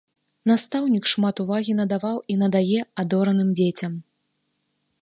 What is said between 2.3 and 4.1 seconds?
і надае адораным дзецям.